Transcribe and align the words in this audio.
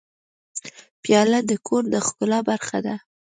پیاله 1.03 1.39
د 1.49 1.51
کور 1.67 1.83
د 1.93 1.95
ښکلا 2.05 2.39
برخه 2.49 2.77
ده. 2.85 2.95